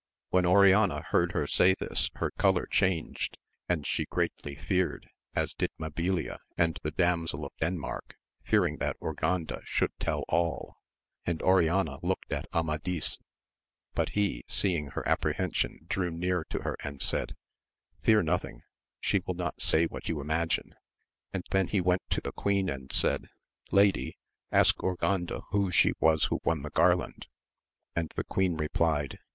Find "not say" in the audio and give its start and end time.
19.35-19.85